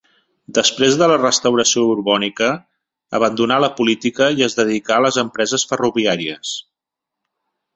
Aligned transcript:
Després 0.57 0.95
de 1.01 1.09
la 1.11 1.17
restauració 1.19 1.83
borbònica 1.89 2.47
abandonà 3.19 3.59
la 3.65 3.71
política 3.81 4.31
i 4.41 4.47
es 4.49 4.59
dedicà 4.61 4.97
a 4.99 5.05
les 5.07 5.21
empreses 5.27 5.71
ferroviàries. 5.73 6.57